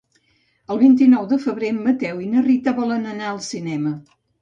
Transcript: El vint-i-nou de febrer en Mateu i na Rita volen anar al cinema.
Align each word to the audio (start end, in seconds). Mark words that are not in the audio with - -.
El 0.75 0.81
vint-i-nou 0.83 1.27
de 1.35 1.39
febrer 1.45 1.71
en 1.75 1.79
Mateu 1.91 2.25
i 2.25 2.33
na 2.35 2.45
Rita 2.51 2.77
volen 2.83 3.09
anar 3.15 3.33
al 3.37 3.43
cinema. 3.53 3.99